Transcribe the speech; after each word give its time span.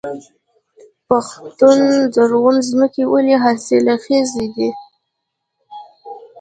پښتون 1.07 1.79
زرغون 2.15 2.55
ځمکې 2.69 3.03
ولې 3.11 3.35
حاصلخیزه 3.43 4.45
دي؟ 4.55 4.69